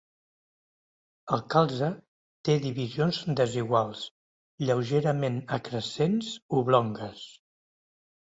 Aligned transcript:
El 1.35 1.41
calze 1.53 1.89
té 2.47 2.55
divisions 2.63 3.19
desiguals, 3.41 4.01
lleugerament 4.69 5.39
acrescents, 5.59 6.31
oblongues. 6.63 7.23